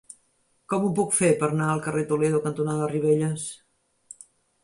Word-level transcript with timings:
Com 0.71 0.85
ho 0.85 0.87
puc 0.99 1.11
fer 1.17 1.27
per 1.43 1.49
anar 1.49 1.67
al 1.73 1.83
carrer 1.87 2.05
Toledo 2.13 2.41
cantonada 2.47 2.87
Ribelles? 2.95 3.47